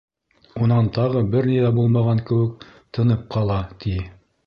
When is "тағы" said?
0.95-1.21